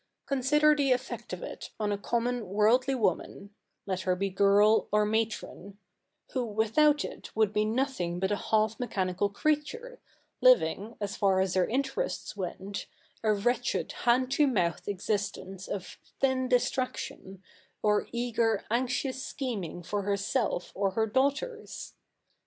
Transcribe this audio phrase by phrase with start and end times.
[0.25, 3.53] Consider the effect of it on a common worldly woman—
[3.85, 5.77] let her be girl or matron—
[6.31, 9.99] who without it would be nothing but a half mechanical creature,
[10.41, 12.87] living, as far as her interests went,
[13.23, 17.43] a wretched hand to mouth existence of thin distraction,
[17.83, 21.93] or eager anxious scheming for herself or her daughters.